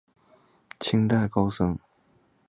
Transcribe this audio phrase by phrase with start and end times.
[0.79, 1.77] 清代高僧。